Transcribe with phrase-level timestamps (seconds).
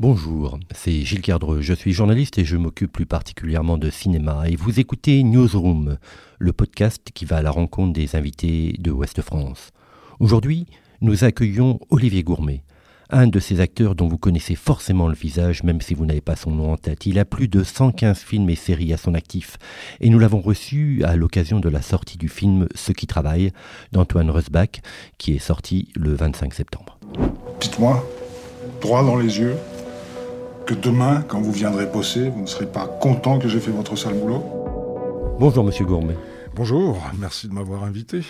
[0.00, 4.54] Bonjour, c'est Gilles Cardreux, je suis journaliste et je m'occupe plus particulièrement de cinéma et
[4.54, 5.98] vous écoutez Newsroom,
[6.38, 9.72] le podcast qui va à la rencontre des invités de Ouest France.
[10.20, 10.68] Aujourd'hui,
[11.00, 12.62] nous accueillons Olivier Gourmet,
[13.10, 16.36] un de ces acteurs dont vous connaissez forcément le visage même si vous n'avez pas
[16.36, 17.04] son nom en tête.
[17.06, 19.56] Il a plus de 115 films et séries à son actif
[20.00, 23.50] et nous l'avons reçu à l'occasion de la sortie du film Ceux qui travaillent
[23.90, 24.80] d'Antoine Rusbach
[25.18, 27.00] qui est sorti le 25 septembre.
[27.58, 28.08] Dites-moi,
[28.80, 29.56] droit dans les yeux,
[30.68, 33.96] que demain, quand vous viendrez bosser, vous ne serez pas content que j'ai fait votre
[33.96, 34.44] sale boulot
[35.40, 36.16] Bonjour Monsieur Gourmet.
[36.54, 38.20] Bonjour, merci de m'avoir invité.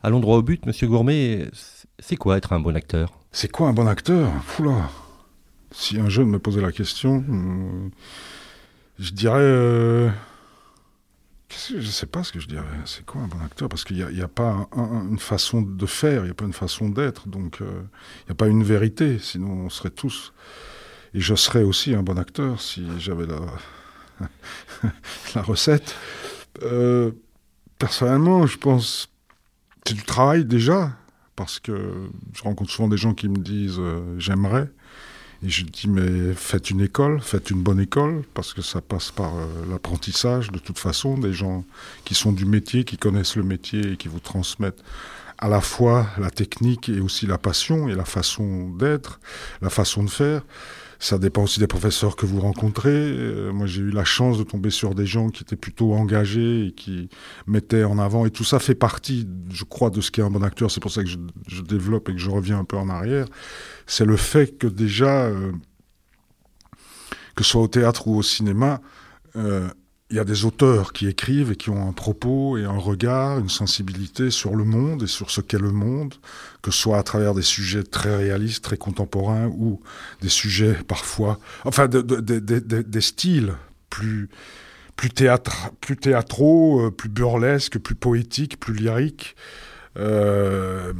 [0.00, 1.48] Allons droit au but, Monsieur Gourmet.
[1.98, 3.18] C'est quoi être un bon acteur?
[3.32, 4.30] C'est quoi un bon acteur?
[4.60, 4.88] Oula
[5.72, 7.88] Si un jeune me posait la question, euh,
[9.00, 9.40] je dirais...
[9.40, 10.10] euh,
[11.68, 12.64] je sais pas ce que je dirais.
[12.84, 13.68] C'est quoi un bon acteur?
[13.68, 16.44] Parce qu'il n'y a, pas un- un- une façon de faire, il n'y a pas
[16.44, 17.26] une façon d'être.
[17.28, 17.82] Donc euh,
[18.22, 20.32] il n'y a pas une vérité, sinon on serait tous...
[21.14, 23.40] Et je serais aussi un bon acteur si j'avais la,
[25.34, 25.94] la recette.
[26.62, 27.12] Euh,
[27.78, 29.10] personnellement, je pense
[29.86, 30.92] c'est du travail déjà,
[31.36, 34.70] parce que je rencontre souvent des gens qui me disent euh, j'aimerais.
[35.42, 39.10] Et je dis mais faites une école, faites une bonne école, parce que ça passe
[39.10, 41.64] par euh, l'apprentissage de toute façon, des gens
[42.04, 44.84] qui sont du métier, qui connaissent le métier et qui vous transmettent
[45.38, 49.18] à la fois la technique et aussi la passion et la façon d'être,
[49.62, 50.42] la façon de faire.
[51.02, 52.90] Ça dépend aussi des professeurs que vous rencontrez.
[52.92, 56.66] Euh, moi, j'ai eu la chance de tomber sur des gens qui étaient plutôt engagés
[56.66, 57.08] et qui
[57.46, 58.26] mettaient en avant.
[58.26, 60.70] Et tout ça fait partie, je crois, de ce qu'est un bon acteur.
[60.70, 63.24] C'est pour ça que je, développe et que je reviens un peu en arrière.
[63.86, 65.52] C'est le fait que déjà, euh,
[67.34, 68.82] que ce soit au théâtre ou au cinéma,
[69.36, 69.68] euh,
[70.10, 73.38] il y a des auteurs qui écrivent et qui ont un propos et un regard,
[73.38, 76.14] une sensibilité sur le monde et sur ce qu'est le monde,
[76.62, 79.80] que ce soit à travers des sujets très réalistes, très contemporains, ou
[80.20, 83.54] des sujets parfois, enfin, de- de- de- de- de- des styles
[83.88, 84.28] plus,
[84.96, 85.10] plus,
[85.80, 89.36] plus théâtraux, euh, plus burlesques, plus poétiques, plus lyriques.
[89.98, 90.92] Euh,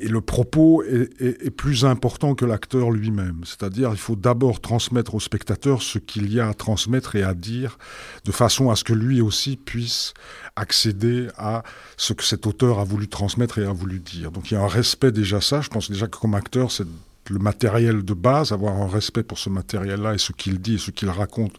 [0.00, 3.40] et, le propos est- est plus important que l'acteur lui-même.
[3.44, 7.34] C'est-à-dire, il faut d'abord transmettre au spectateur ce qu'il y a à transmettre et à
[7.34, 7.78] dire,
[8.24, 10.12] de façon à ce que lui aussi puisse
[10.56, 11.62] accéder à
[11.96, 14.30] ce que cet auteur a voulu transmettre et a voulu dire.
[14.30, 15.60] Donc il y a un respect déjà ça.
[15.60, 16.86] Je pense déjà que comme acteur, c'est
[17.30, 20.78] le matériel de base, avoir un respect pour ce matériel-là et ce qu'il dit et
[20.78, 21.54] ce qu'il raconte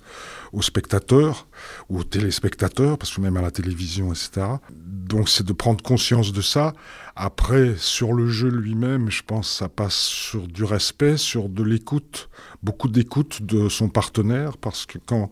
[0.54, 1.48] aux spectateurs
[1.90, 4.48] ou aux téléspectateurs, parce que même à la télévision, etc.
[4.72, 6.74] Donc c'est de prendre conscience de ça.
[7.16, 11.64] Après, sur le jeu lui-même, je pense que ça passe sur du respect, sur de
[11.64, 12.30] l'écoute,
[12.62, 15.32] beaucoup d'écoute de son partenaire, parce que quand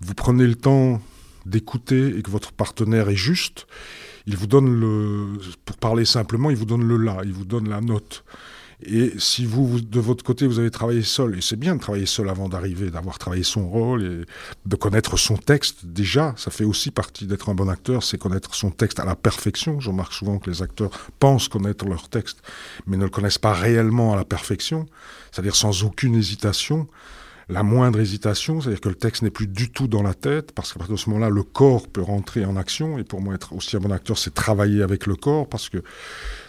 [0.00, 1.00] vous prenez le temps
[1.46, 3.66] d'écouter et que votre partenaire est juste,
[4.26, 7.68] il vous donne le, pour parler simplement, il vous donne le là, il vous donne
[7.68, 8.24] la note.
[8.84, 12.06] Et si vous, de votre côté, vous avez travaillé seul, et c'est bien de travailler
[12.06, 14.26] seul avant d'arriver, d'avoir travaillé son rôle et
[14.66, 18.54] de connaître son texte, déjà, ça fait aussi partie d'être un bon acteur, c'est connaître
[18.54, 19.80] son texte à la perfection.
[19.80, 22.38] Je remarque souvent que les acteurs pensent connaître leur texte,
[22.86, 24.86] mais ne le connaissent pas réellement à la perfection,
[25.30, 26.88] c'est-à-dire sans aucune hésitation
[27.48, 30.72] la moindre hésitation, c'est-à-dire que le texte n'est plus du tout dans la tête, parce
[30.72, 33.52] qu'à partir de ce moment-là, le corps peut rentrer en action, et pour moi, être
[33.52, 35.82] aussi un bon acteur, c'est travailler avec le corps, parce que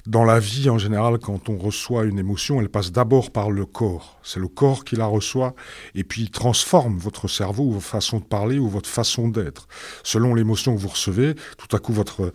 [0.06, 3.66] dans la vie, en général, quand on reçoit une émotion, elle passe d'abord par le
[3.66, 4.20] corps.
[4.24, 5.56] C'est le corps qui la reçoit,
[5.96, 9.68] et puis il transforme votre cerveau, ou votre façon de parler, ou votre façon d'être.
[10.04, 12.34] Selon l'émotion que vous recevez, tout à coup, votre...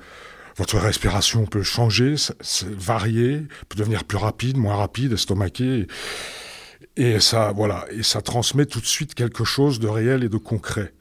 [0.57, 2.17] Votre respiration peut changer,
[2.77, 5.87] varier, peut devenir plus rapide, moins rapide, estomaqué.
[6.99, 10.37] Et ça, voilà, et ça transmet tout de suite quelque chose de réel et de
[10.37, 10.93] concret,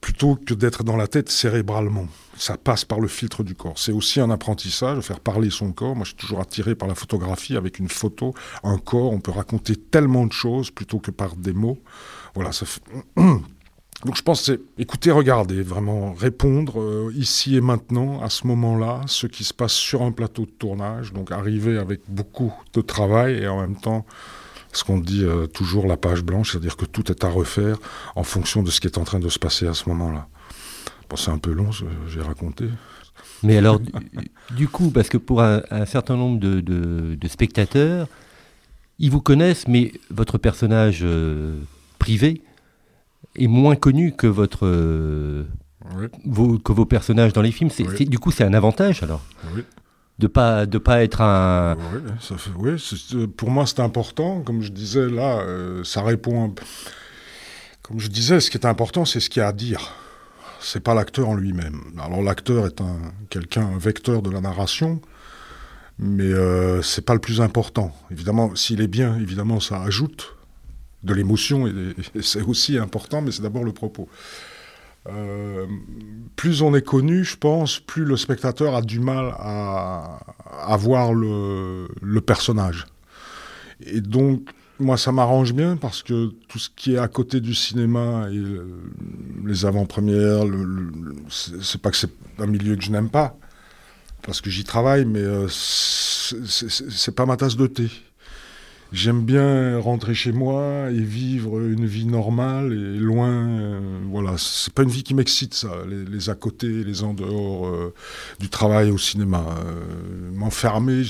[0.00, 2.06] plutôt que d'être dans la tête cérébralement.
[2.38, 3.78] Ça passe par le filtre du corps.
[3.78, 5.94] C'est aussi un apprentissage, faire parler son corps.
[5.94, 7.54] Moi, je suis toujours attiré par la photographie.
[7.54, 8.32] Avec une photo,
[8.64, 11.78] un corps, on peut raconter tellement de choses plutôt que par des mots.
[12.34, 12.80] Voilà, ça fait...
[14.04, 19.02] Donc je pense c'est écouter, regarder, vraiment répondre euh, ici et maintenant, à ce moment-là,
[19.06, 21.12] ce qui se passe sur un plateau de tournage.
[21.12, 24.04] Donc arriver avec beaucoup de travail et en même temps
[24.72, 27.76] ce qu'on dit euh, toujours la page blanche, c'est-à-dire que tout est à refaire
[28.16, 30.28] en fonction de ce qui est en train de se passer à ce moment-là.
[31.10, 31.70] Bon, c'est un peu long,
[32.08, 32.66] j'ai raconté.
[33.42, 33.92] Mais alors, du,
[34.56, 38.08] du coup, parce que pour un, un certain nombre de, de- de spectateurs,
[38.98, 41.56] ils vous connaissent, mais votre personnage euh,
[41.98, 42.40] privé
[43.36, 44.66] est moins connu que votre
[45.96, 47.70] Oui, vos, que vos personnages dans les films.
[47.80, 48.06] Oui.
[48.06, 49.22] du coup, c'est un avantage alors
[49.54, 49.62] oui.
[50.22, 51.76] De pas de pas être un.
[52.56, 52.76] Oui,
[53.36, 54.40] pour moi c'est important.
[54.42, 56.54] Comme je disais là, euh, ça répond.
[57.82, 59.92] Comme je disais, ce qui est important, c'est ce qu'il y a à dire.
[60.60, 61.80] C'est pas l'acteur en lui-même.
[62.00, 62.98] Alors l'acteur est un
[63.30, 65.00] quelqu'un, un vecteur de la narration,
[65.98, 67.92] mais euh, c'est pas le plus important.
[68.12, 70.36] Évidemment, s'il est bien, évidemment, ça ajoute
[71.02, 74.08] de l'émotion et c'est aussi important, mais c'est d'abord le propos.
[75.08, 75.66] Euh,
[76.36, 80.18] plus on est connu, je pense, plus le spectateur a du mal à,
[80.78, 81.88] voir le,
[82.20, 82.86] personnage.
[83.84, 87.54] Et donc, moi, ça m'arrange bien parce que tout ce qui est à côté du
[87.54, 88.92] cinéma et le-
[89.44, 90.92] les avant-premières, le-
[91.28, 93.36] c'est pas que c'est un milieu que je n'aime pas,
[94.22, 97.88] parce que j'y travaille, mais euh, c'est pas ma tasse de thé.
[98.92, 103.30] J'aime bien rentrer chez moi et vivre une vie normale et loin.
[103.30, 103.80] euh,
[104.10, 105.70] voilà, c'est pas une vie qui m'excite, ça.
[105.88, 107.94] Les, à côté, les en dehors euh,
[108.38, 109.46] du travail au cinéma.
[109.64, 111.04] Euh, M'enfermer.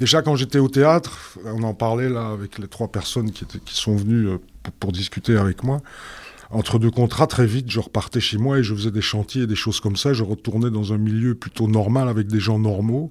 [0.00, 3.58] Déjà, quand j'étais au théâtre, on en parlait là avec les trois personnes qui, étaient,
[3.58, 5.82] qui sont venues euh, pour, pour discuter avec moi.
[6.50, 9.46] Entre deux contrats, très vite, je repartais chez moi et je faisais des chantiers et
[9.46, 10.14] des choses comme ça.
[10.14, 13.10] Je retournais dans un milieu plutôt normal avec des gens normaux.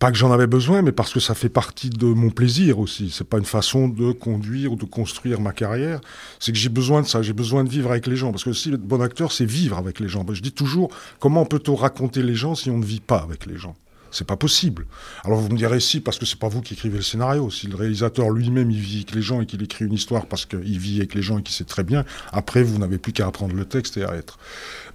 [0.00, 3.10] Pas que j'en avais besoin, mais parce que ça fait partie de mon plaisir aussi.
[3.10, 6.00] C'est pas une façon de conduire ou de construire ma carrière.
[6.38, 7.20] C'est que j'ai besoin de ça.
[7.20, 8.30] J'ai besoin de vivre avec les gens.
[8.32, 10.24] Parce que si être bon acteur, c'est vivre avec les gens.
[10.32, 13.58] Je dis toujours, comment peut-on raconter les gens si on ne vit pas avec les
[13.58, 13.76] gens?
[14.10, 14.86] C'est pas possible.
[15.22, 17.50] Alors vous me direz si, parce que c'est pas vous qui écrivez le scénario.
[17.50, 20.46] Si le réalisateur lui-même il vit avec les gens et qu'il écrit une histoire parce
[20.46, 23.26] qu'il vit avec les gens et qu'il sait très bien, après vous n'avez plus qu'à
[23.26, 24.38] apprendre le texte et à être.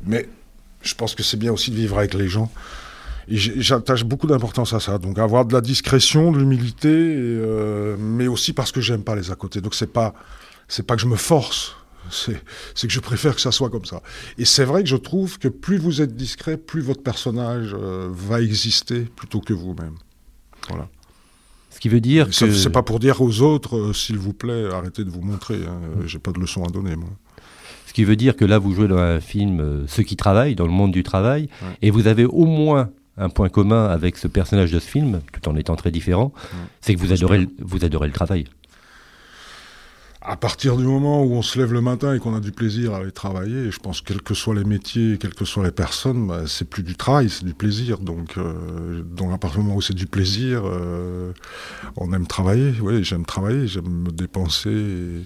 [0.04, 0.28] Mais
[0.82, 2.52] je pense que c'est bien aussi de vivre avec les gens.
[3.28, 4.98] J'attache beaucoup d'importance à ça.
[4.98, 9.32] Donc avoir de la discrétion, de l'humilité, euh, mais aussi parce que j'aime pas les
[9.32, 9.62] à côté.
[9.62, 10.14] Donc c'est pas,
[10.68, 11.76] c'est pas que je me force.
[12.12, 12.40] C'est
[12.88, 14.04] que je préfère que ça soit comme ça.
[14.38, 18.10] Et c'est vrai que je trouve que plus vous êtes discret, plus votre personnage euh,
[18.12, 19.96] va exister plutôt que vous-même.
[20.70, 20.88] Voilà.
[21.72, 24.70] Ce qui veut dire que C'est pas pour dire aux autres, euh, s'il vous plaît,
[24.72, 25.56] arrêtez de vous montrer.
[25.56, 25.80] hein.
[26.00, 27.10] Euh, J'ai pas de leçon à donner, moi.
[27.88, 30.56] ce qui veut dire que là, vous jouez dans un film euh, ceux qui travaillent
[30.56, 31.78] dans le monde du travail, Ouais.
[31.82, 35.48] et vous avez au moins un point commun avec ce personnage de ce film, tout
[35.50, 36.34] en étant très différent,
[36.82, 38.46] c'est que vous adorez, le- vous adorez le travail.
[40.28, 42.96] À partir du moment où on se lève le matin et qu'on a du plaisir
[42.96, 45.64] à aller travailler, et je pense que quels que soient les métiers, quelles que soient
[45.64, 48.00] les personnes, bah, c'est plus du travail, c'est du plaisir.
[48.00, 51.32] Donc, euh, donc à partir du moment où c'est du plaisir, euh,
[51.96, 52.74] on aime travailler.
[52.82, 54.72] Oui, j'aime travailler, j'aime me dépenser.
[54.72, 55.26] et-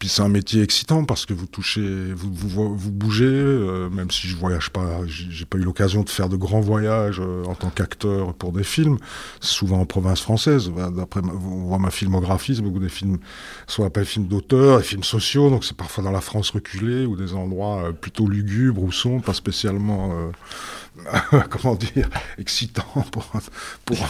[0.00, 3.90] Puis c'est un métier excitant parce que vous touchez, vous, vous, vo- vous bougez, euh,
[3.90, 7.44] même si je voyage pas, j'ai pas eu l'occasion de faire de grands voyages euh,
[7.44, 8.96] en tant qu'acteur pour des films,
[9.40, 10.72] souvent en province française.
[10.96, 13.18] D'après, on voit ma filmographie, c'est beaucoup des films,
[13.66, 17.14] soit appelle films d'auteur, des films sociaux, donc c'est parfois dans la France reculée ou
[17.14, 20.30] des endroits euh, plutôt lugubres ou sombres, pas spécialement, euh,
[21.50, 22.08] comment dire,
[22.38, 23.26] excitants pour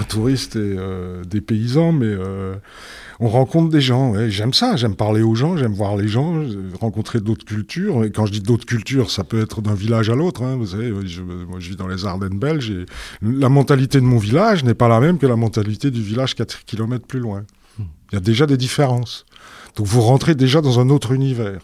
[0.01, 2.55] un, touriste et euh, des paysans, mais euh,
[3.21, 4.15] on rencontre des gens.
[4.29, 8.05] J'aime ça, j'aime parler aux gens, j'aime voir les gens, euh, rencontrer d'autres cultures.
[8.05, 10.43] Et quand je dis d'autres cultures, ça peut être d'un village à l'autre.
[10.43, 10.57] hein.
[10.57, 12.87] Vous savez, je, moi je vis dans les Ardennes belges et
[13.23, 16.65] la mentalité de mon village n'est pas la même que la mentalité du village 4
[16.65, 17.45] km plus loin.
[17.79, 19.25] Il y a déjà des différences.
[19.77, 21.61] Donc vous rentrez déjà dans un autre univers.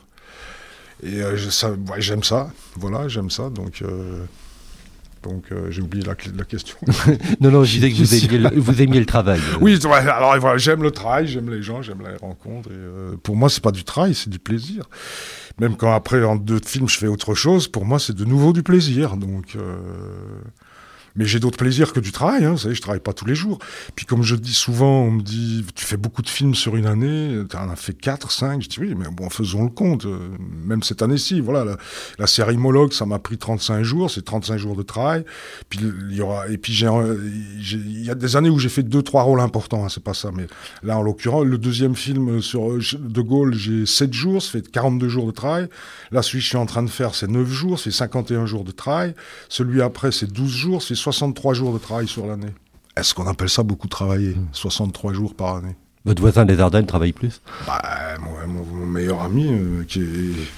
[1.03, 2.51] Et euh, je- ça- j'aime ça.
[2.77, 3.51] Voilà, j'aime ça.
[3.51, 4.25] Donc, euh,
[5.29, 6.77] donc euh, j'ai oublié la, la question.
[7.41, 9.41] Non, non, je disais que vous aimiez le, vous aimiez le travail.
[9.41, 9.59] euh.
[9.61, 12.71] Oui, alors voilà, j'aime le travail, j'aime les gens, j'aime les rencontres.
[12.71, 14.89] Et, euh, pour moi, c'est pas du travail, c'est du plaisir.
[15.61, 18.53] Même quand après, en deux films, je fais autre chose, pour moi, c'est de nouveau
[18.53, 19.17] du plaisir.
[19.17, 19.77] Donc, euh,
[21.17, 22.45] mais j'ai d'autres plaisirs que du travail.
[22.45, 23.59] Hein, vous savez, je travaille pas tous les jours.
[23.95, 26.87] Puis comme je dis souvent, on me dit, tu fais beaucoup de films sur une
[26.87, 28.63] année, tu en as fait 4, 5.
[28.63, 30.07] Je dis oui, mais bon, faisons le compte.
[30.07, 30.31] Euh,
[30.65, 31.77] Même cette année-ci, voilà,
[32.19, 35.25] la, série Mologue, ça m'a pris 35 jours, c'est 35 jours de travail.
[35.69, 35.81] Puis
[36.11, 39.03] il y aura, et puis j'ai, il y a des années où j'ai fait deux,
[39.03, 40.31] trois rôles importants, hein, c'est pas ça.
[40.35, 40.47] Mais
[40.83, 45.09] là, en l'occurrence, le deuxième film sur De Gaulle, j'ai 7 jours, ça fait 42
[45.09, 45.69] jours de travail.
[46.11, 48.65] Là, celui que je suis en train de faire, c'est 9 jours, c'est 51 jours
[48.65, 49.15] de travail.
[49.49, 52.53] Celui après, c'est 12 jours, c'est 63 jours de travail sur l'année.
[52.97, 55.77] Est-ce qu'on appelle ça beaucoup travailler 63 jours par année?
[56.05, 57.41] Votre voisin des Ardennes travaille plus?
[57.65, 57.81] Bah,
[58.21, 60.49] moi, mon, mon meilleur ami, euh, qui, est,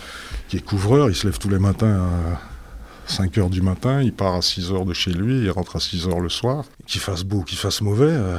[0.49, 2.01] qui est couvreur, il se lève tous les matins
[3.07, 5.77] à 5 heures du matin, il part à 6 heures de chez lui, il rentre
[5.77, 6.65] à 6 heures le soir.
[6.87, 8.39] Qu'il fasse beau, qu'il fasse mauvais, euh,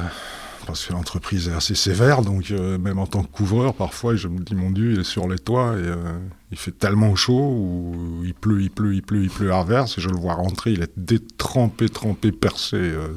[0.66, 4.28] parce que l'entreprise est assez sévère, donc euh, même en tant que couvreur, parfois, je
[4.28, 6.18] me dis, mon Dieu, il est sur les toits et euh,
[6.50, 9.98] il fait tellement chaud, ou il pleut, il pleut, il pleut, il pleut à reverse,
[9.98, 13.08] et je le vois rentrer, il est détrempé, trempé, percé, euh,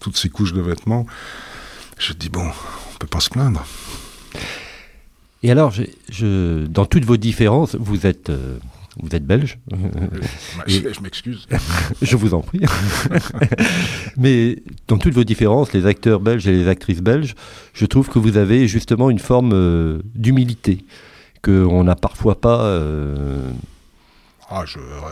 [0.00, 1.06] toutes ses couches de vêtements.
[1.98, 3.64] Je dis, bon, on peut pas se plaindre.
[5.42, 5.72] Et alors,
[6.68, 8.30] dans toutes vos différences, vous êtes,
[8.98, 9.58] vous êtes belge.
[10.66, 11.46] je, je m'excuse.
[12.02, 12.60] je vous en prie.
[14.16, 17.34] Mais dans toutes vos différences, les acteurs belges et les actrices belges,
[17.72, 20.84] je trouve que vous avez justement une forme euh, d'humilité
[21.42, 22.62] qu'on n'a parfois pas.
[22.64, 23.50] Euh,
[24.50, 24.64] ah,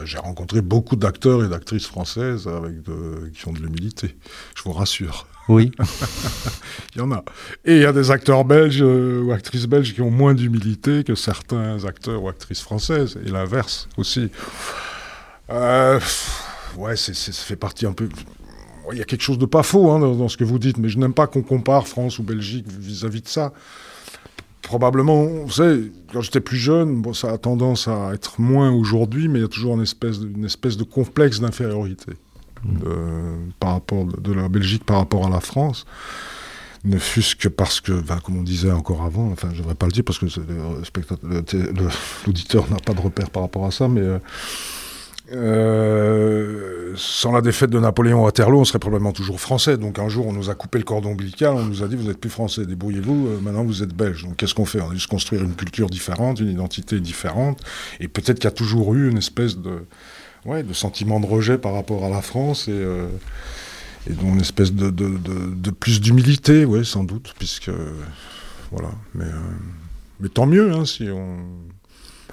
[0.04, 4.16] j'ai rencontré beaucoup d'acteurs et d'actrices françaises avec de, qui ont de l'humilité,
[4.57, 5.28] je vous rassure.
[5.49, 5.71] Oui.
[6.95, 7.25] il y en a.
[7.64, 11.04] Et il y a des acteurs belges euh, ou actrices belges qui ont moins d'humilité
[11.04, 14.28] que certains acteurs ou actrices françaises, et l'inverse aussi.
[15.50, 16.00] Euh,
[16.76, 18.09] ouais, ça fait partie un peu.
[18.90, 20.88] Il y a quelque chose de pas faux hein, dans, ce que vous dites, mais
[20.88, 23.52] je n'aime pas qu'on compare France ou Belgique vis-à-vis de ça.
[24.62, 29.28] Probablement, vous savez, quand j'étais plus jeune, bon, ça a tendance à être moins aujourd'hui,
[29.28, 32.12] mais il y a toujours une espèce une espèce de complexe d'infériorité
[33.60, 35.86] par rapport de, la Belgique par rapport à la France.
[36.84, 39.74] Ne fût-ce que parce que, ben, comme on disait encore avant, enfin je ne devrais
[39.74, 40.26] pas le dire parce que
[42.26, 44.18] l'auditeur n'a pas de repère par rapport à ça, mais euh,
[45.32, 49.76] euh, sans la défaite de Napoléon à Waterloo, on serait probablement toujours français.
[49.76, 52.08] Donc un jour, on nous a coupé le cordon ombilical, on nous a dit vous
[52.08, 54.25] n'êtes plus français, débrouillez-vous, euh, maintenant vous êtes belge.
[54.25, 54.80] Donc qu'est-ce qu'on fait?
[54.80, 57.61] On a dû se construire une culture différente, une identité différente,
[58.00, 59.82] et peut-être qu'il y a toujours eu une espèce de
[60.44, 63.08] ouais, de sentiment de rejet par rapport à la France et, euh,
[64.08, 67.70] et donc une espèce de, de, plus d'humilité, oui, sans doute, puisque
[68.70, 68.90] voilà.
[69.14, 69.50] Mais, euh,
[70.20, 71.38] mais tant mieux, hein, si on.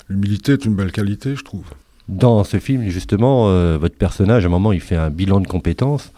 [0.07, 1.65] L'humilité est une belle qualité, je trouve.
[2.07, 5.47] Dans ce film, justement, euh, votre personnage, à un moment, il fait un bilan de
[5.47, 6.11] compétences.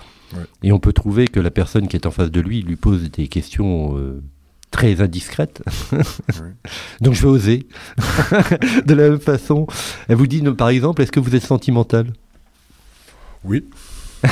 [0.62, 3.10] Et on peut trouver que la personne qui est en face de lui lui pose
[3.12, 3.96] des questions
[4.72, 5.64] très indiscrète.
[7.02, 7.68] Donc je vais oser.
[8.86, 9.68] de la même façon,
[10.10, 12.12] elle vous dit par exemple, est-ce que vous êtes sentimental?
[13.44, 13.64] Oui.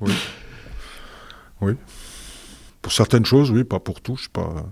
[0.00, 0.12] oui.
[1.60, 1.74] Oui.
[2.82, 4.16] Pour certaines choses, oui, pas pour tout.
[4.16, 4.66] Je suis pas.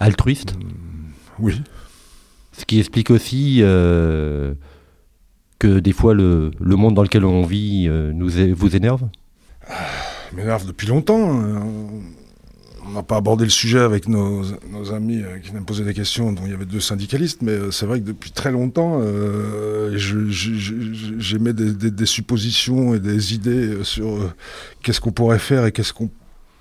[0.00, 0.54] Altruiste?
[0.54, 1.62] Mm, Oui.
[2.58, 4.54] Ce qui explique aussi euh,
[5.58, 9.08] que des fois le, le, monde dans lequel on vit euh, nous vous énerve?
[9.68, 9.74] Ah,
[10.34, 11.40] M'énerve depuis longtemps.
[11.40, 11.62] Hein
[12.88, 14.42] on n'a pas abordé le sujet avec nos,
[14.92, 17.86] amis euh, qui nous poser des questions, dont il y avait deux syndicalistes, mais c'est
[17.86, 24.32] vrai que depuis très longtemps, euh, j'émets des, suppositions et des idées sur
[24.82, 26.10] qu'est-ce qu'on pourrait faire et qu'est-ce qu'on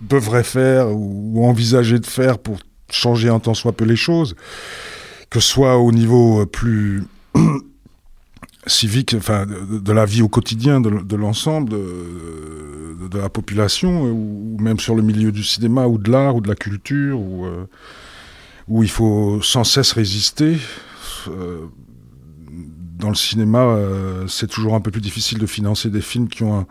[0.01, 2.59] devrait faire ou, envisager de faire pour
[2.91, 4.35] changer un tant soit peu les choses,
[5.29, 7.03] que ce soit au niveau plus
[8.67, 14.95] civique, de, la vie au quotidien de, l'ensemble de, la population, euh, ou, même sur
[14.95, 17.65] le milieu du cinéma, ou de l'art, ou de la culture, où, euh,
[18.67, 20.57] où il faut sans cesse résister.
[21.29, 21.65] Euh,
[22.99, 23.77] dans le cinéma,
[24.27, 26.65] c'est toujours un peu plus difficile de financer des films qui ont,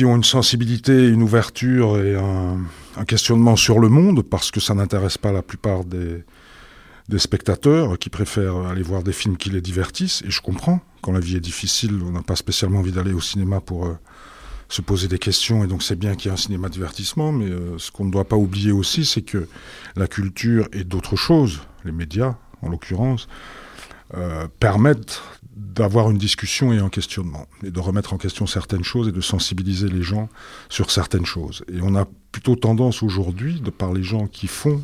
[0.00, 5.30] une sensibilité, une ouverture et un questionnement sur le monde, parce que ça n'intéresse pas
[5.30, 6.24] la plupart des,
[7.08, 11.12] des spectateurs qui préfèrent aller voir des films qui les divertissent, et je comprends, quand
[11.12, 13.96] la vie est difficile, on n'a pas spécialement envie d'aller au cinéma pour euh,
[14.68, 17.48] se poser des questions, et donc c'est bien qu'il y ait un cinéma divertissement, mais
[17.48, 19.48] euh, ce qu'on ne doit pas oublier aussi, c'est que
[19.94, 23.28] la culture et d'autres choses, les médias en l'occurrence,
[24.14, 25.22] euh, permettent
[25.54, 29.20] d'avoir une discussion et un questionnement, et de remettre en question certaines choses et de
[29.20, 30.28] sensibiliser les gens
[30.68, 31.64] sur certaines choses.
[31.72, 34.82] Et on a plutôt tendance aujourd'hui, de par les gens qui font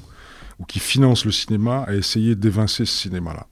[0.63, 3.49] ou qui finance le cinéma à essayer d'évincer ce cinéma-là,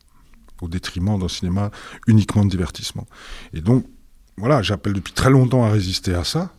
[0.63, 1.73] au détriment d'un cinéma
[2.07, 3.07] uniquement de divertissement.
[3.53, 3.85] Et donc,
[4.37, 6.53] voilà, j'appelle depuis très longtemps à résister à ça,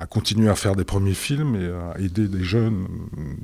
[0.00, 2.88] à continuer à faire des premiers films et à aider des jeunes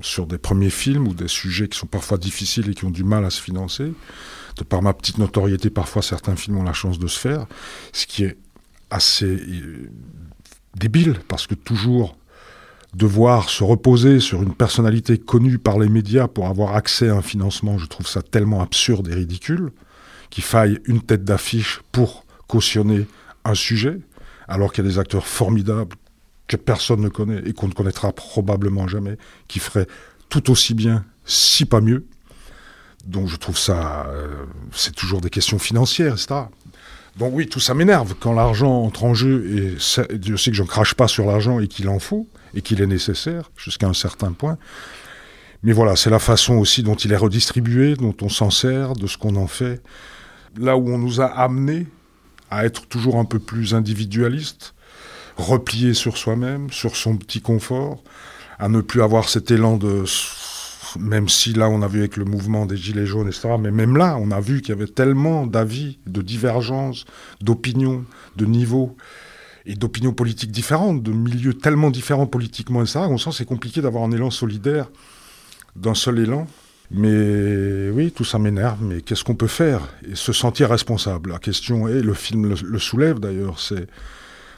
[0.00, 3.04] sur des premiers films ou des sujets qui sont parfois difficiles et qui ont du
[3.04, 3.92] mal à se financer.
[4.56, 7.46] De par ma petite notoriété, parfois certains films ont la chance de se faire,
[7.92, 8.38] ce qui est
[8.88, 9.90] assez euh,
[10.76, 12.16] débile parce que toujours
[12.94, 17.22] devoir se reposer sur une personnalité connue par les médias pour avoir accès à un
[17.22, 19.72] financement, je trouve ça tellement absurde et ridicule
[20.30, 23.06] qu'il faille une tête d'affiche pour cautionner
[23.44, 23.98] un sujet,
[24.48, 25.96] alors qu'il y a des acteurs formidables
[26.48, 29.16] que personne ne connaît et qu'on ne connaîtra probablement jamais,
[29.48, 29.86] qui feraient
[30.28, 32.06] tout aussi bien, si pas mieux.
[33.06, 36.46] Donc je trouve ça, euh, c'est toujours des questions financières, etc.
[37.16, 40.62] Donc oui, tout ça m'énerve quand l'argent entre en jeu, et je sais que je
[40.62, 43.94] ne crache pas sur l'argent et qu'il en faut, et qu'il est nécessaire jusqu'à un
[43.94, 44.58] certain point.
[45.62, 49.06] Mais voilà, c'est la façon aussi dont il est redistribué, dont on s'en sert, de
[49.06, 49.80] ce qu'on en fait.
[50.58, 51.86] Là où on nous a amené
[52.50, 54.74] à être toujours un peu plus individualiste,
[55.36, 58.02] replié sur soi-même, sur son petit confort,
[58.58, 60.04] à ne plus avoir cet élan de
[60.98, 63.96] même si là on a vu avec le mouvement des Gilets jaunes, etc., mais même
[63.96, 67.04] là on a vu qu'il y avait tellement d'avis, de divergences,
[67.40, 68.04] d'opinions,
[68.36, 68.96] de niveaux,
[69.66, 74.04] et d'opinions politiques différentes, de milieux tellement différents politiquement, etc., on sent c'est compliqué d'avoir
[74.04, 74.90] un élan solidaire
[75.76, 76.46] d'un seul élan.
[76.90, 79.80] Mais oui, tout ça m'énerve, mais qu'est-ce qu'on peut faire?
[80.08, 81.30] Et se sentir responsable?
[81.30, 83.88] La question est, le film le soulève d'ailleurs, c'est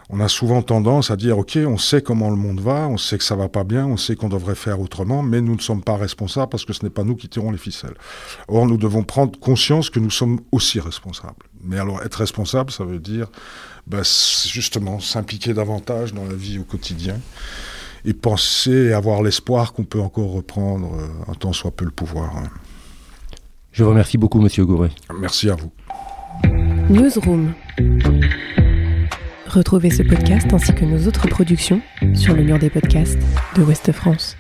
[0.08, 3.18] on a souvent tendance à dire, OK, on sait comment le monde va, on sait
[3.18, 5.82] que ça va pas bien, on sait qu'on devrait faire autrement, mais nous ne sommes
[5.82, 7.94] pas responsables parce que ce n'est pas nous qui tirons les ficelles.
[8.46, 11.34] Or, nous devons prendre conscience que nous sommes aussi responsables.
[11.64, 13.26] Mais alors, être responsable, ça veut dire
[13.88, 14.02] bah,
[14.46, 17.18] justement s'impliquer davantage dans la vie au quotidien
[18.04, 21.90] et penser et avoir l'espoir qu'on peut encore reprendre euh, un tant soit peu le
[21.90, 22.36] pouvoir.
[22.36, 22.44] hein.
[23.72, 24.90] Je vous remercie beaucoup, Monsieur Gouret.
[25.20, 25.70] Merci à vous.
[26.88, 27.52] Newsroom.
[29.48, 31.80] Retrouvez ce podcast ainsi que nos autres productions
[32.14, 33.18] sur le mur des podcasts
[33.56, 34.36] de Ouest France.